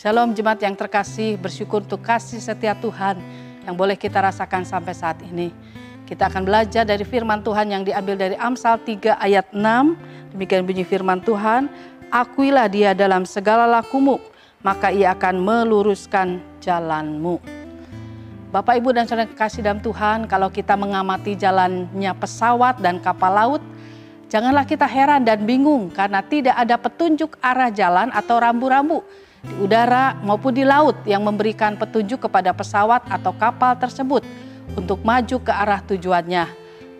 [0.00, 3.20] Shalom jemaat yang terkasih, bersyukur untuk kasih setia Tuhan
[3.68, 5.52] yang boleh kita rasakan sampai saat ini.
[6.08, 9.60] Kita akan belajar dari firman Tuhan yang diambil dari Amsal 3 ayat 6.
[10.32, 11.68] Demikian bunyi firman Tuhan,
[12.08, 14.16] Akuilah dia dalam segala lakumu,
[14.64, 17.36] maka ia akan meluruskan jalanmu.
[18.56, 23.62] Bapak, Ibu, dan Saudara kasih dalam Tuhan, kalau kita mengamati jalannya pesawat dan kapal laut,
[24.32, 29.04] janganlah kita heran dan bingung karena tidak ada petunjuk arah jalan atau rambu-rambu
[29.40, 34.20] di udara maupun di laut yang memberikan petunjuk kepada pesawat atau kapal tersebut
[34.76, 36.44] untuk maju ke arah tujuannya.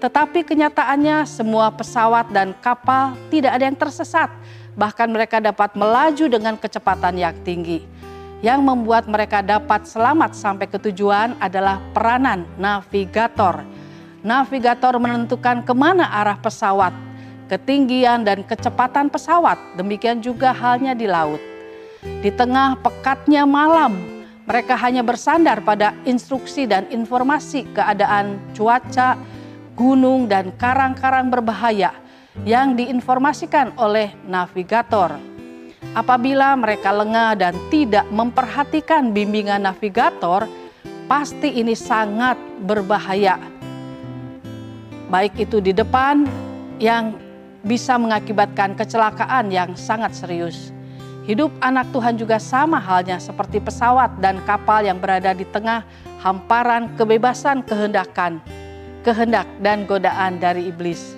[0.00, 4.32] Tetapi kenyataannya semua pesawat dan kapal tidak ada yang tersesat,
[4.72, 7.84] bahkan mereka dapat melaju dengan kecepatan yang tinggi.
[8.40, 13.60] Yang membuat mereka dapat selamat sampai ke tujuan adalah peranan navigator.
[14.24, 16.96] Navigator menentukan ke mana arah pesawat,
[17.52, 21.49] ketinggian dan kecepatan pesawat, demikian juga halnya di laut.
[22.00, 24.00] Di tengah pekatnya malam,
[24.48, 29.20] mereka hanya bersandar pada instruksi dan informasi keadaan cuaca,
[29.76, 31.92] gunung, dan karang-karang berbahaya
[32.48, 35.20] yang diinformasikan oleh navigator.
[35.92, 40.48] Apabila mereka lengah dan tidak memperhatikan bimbingan navigator,
[41.04, 43.36] pasti ini sangat berbahaya.
[45.12, 46.24] Baik itu di depan
[46.80, 47.12] yang
[47.60, 50.79] bisa mengakibatkan kecelakaan yang sangat serius
[51.30, 55.86] Hidup anak Tuhan juga sama halnya seperti pesawat dan kapal yang berada di tengah
[56.18, 58.42] hamparan kebebasan kehendakan,
[59.06, 61.14] kehendak dan godaan dari iblis.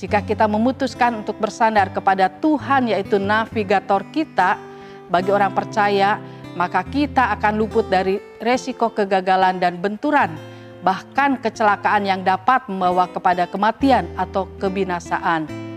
[0.00, 4.56] Jika kita memutuskan untuk bersandar kepada Tuhan yaitu navigator kita,
[5.12, 6.16] bagi orang percaya,
[6.56, 10.40] maka kita akan luput dari resiko kegagalan dan benturan,
[10.80, 15.69] bahkan kecelakaan yang dapat membawa kepada kematian atau kebinasaan.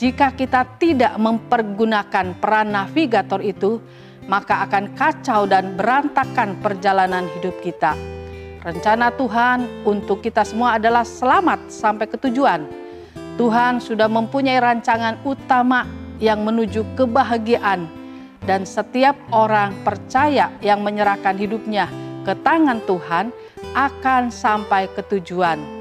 [0.00, 3.84] Jika kita tidak mempergunakan peran navigator itu,
[4.32, 7.92] maka akan kacau dan berantakan perjalanan hidup kita.
[8.64, 12.64] Rencana Tuhan untuk kita semua adalah selamat sampai ke tujuan.
[13.36, 15.84] Tuhan sudah mempunyai rancangan utama
[16.16, 17.84] yang menuju kebahagiaan
[18.48, 21.92] dan setiap orang percaya yang menyerahkan hidupnya
[22.24, 23.36] ke tangan Tuhan
[23.76, 25.79] akan sampai ke tujuan.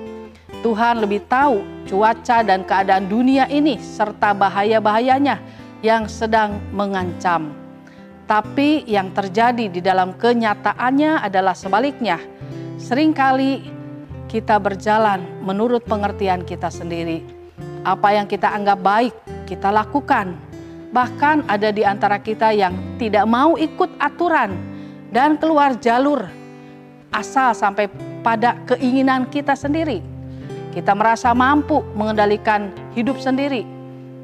[0.59, 5.39] Tuhan lebih tahu cuaca dan keadaan dunia ini serta bahaya-bahayanya
[5.79, 7.55] yang sedang mengancam.
[8.27, 12.19] Tapi yang terjadi di dalam kenyataannya adalah sebaliknya.
[12.77, 13.65] Seringkali
[14.29, 17.25] kita berjalan menurut pengertian kita sendiri.
[17.81, 19.15] Apa yang kita anggap baik,
[19.49, 20.38] kita lakukan.
[20.93, 24.53] Bahkan ada di antara kita yang tidak mau ikut aturan
[25.09, 26.29] dan keluar jalur
[27.09, 27.89] asal sampai
[28.21, 30.19] pada keinginan kita sendiri
[30.69, 33.66] kita merasa mampu mengendalikan hidup sendiri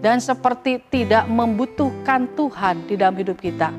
[0.05, 3.73] dan seperti tidak membutuhkan Tuhan di dalam hidup kita.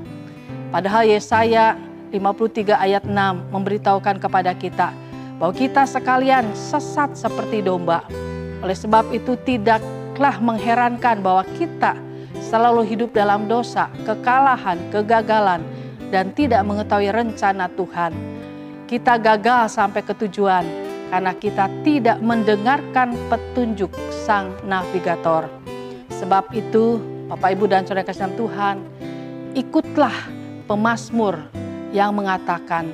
[0.75, 1.79] Padahal Yesaya
[2.11, 4.91] 53 ayat 6 memberitahukan kepada kita
[5.39, 8.03] bahwa kita sekalian sesat seperti domba.
[8.65, 11.95] Oleh sebab itu tidaklah mengherankan bahwa kita
[12.43, 15.63] selalu hidup dalam dosa, kekalahan, kegagalan,
[16.11, 18.13] dan tidak mengetahui rencana Tuhan.
[18.87, 25.47] Kita gagal sampai ke tujuan karena kita tidak mendengarkan petunjuk sang navigator.
[26.11, 28.81] Sebab itu, Bapak Ibu dan Saudara kasih Tuhan,
[29.53, 30.15] ikutlah
[30.67, 31.39] pemazmur
[31.95, 32.91] yang mengatakan,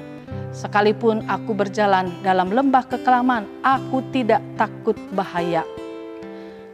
[0.52, 5.64] sekalipun aku berjalan dalam lembah kekelaman, aku tidak takut bahaya.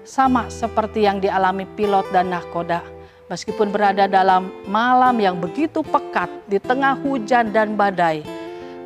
[0.08, 2.80] Sama seperti yang dialami pilot dan nahkoda,
[3.28, 8.37] meskipun berada dalam malam yang begitu pekat di tengah hujan dan badai,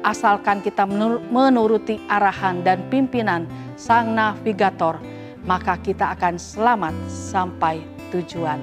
[0.02, 0.86] asalkan kita
[1.30, 3.46] menuruti arahan dan pimpinan
[3.78, 4.98] sang navigator,
[5.46, 7.82] maka kita akan selamat sampai
[8.14, 8.58] tujuan.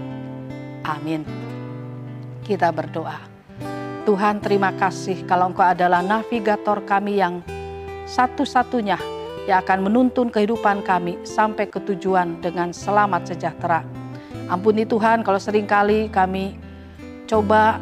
[0.87, 1.23] Amin.
[2.43, 3.19] Kita berdoa.
[4.07, 7.43] Tuhan terima kasih kalau Engkau adalah navigator kami yang
[8.09, 8.97] satu-satunya
[9.45, 13.85] yang akan menuntun kehidupan kami sampai ke tujuan dengan selamat sejahtera.
[14.49, 16.57] Ampuni Tuhan kalau sering kali kami
[17.29, 17.77] coba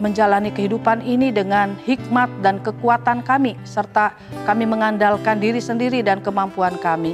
[0.00, 4.16] menjalani kehidupan ini dengan hikmat dan kekuatan kami, serta
[4.48, 7.12] kami mengandalkan diri sendiri dan kemampuan kami.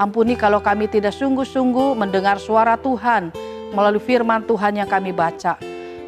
[0.00, 3.28] Ampuni kalau kami tidak sungguh-sungguh mendengar suara Tuhan
[3.76, 5.60] melalui firman Tuhan yang kami baca.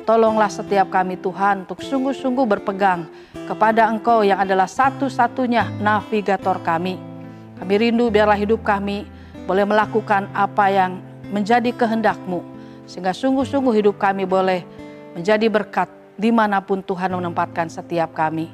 [0.03, 3.07] Tolonglah setiap kami Tuhan untuk sungguh-sungguh berpegang
[3.47, 6.99] kepada Engkau yang adalah satu-satunya navigator kami.
[7.61, 9.07] Kami rindu biarlah hidup kami
[9.47, 10.99] boleh melakukan apa yang
[11.31, 12.43] menjadi kehendak-Mu.
[12.91, 14.67] Sehingga sungguh-sungguh hidup kami boleh
[15.13, 18.53] menjadi berkat di mana pun Tuhan menempatkan setiap kami.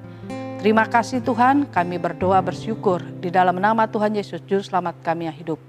[0.59, 5.37] Terima kasih Tuhan, kami berdoa bersyukur di dalam nama Tuhan Yesus, Juru Selamat kami yang
[5.39, 5.63] hidup.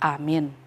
[0.00, 0.61] Amin.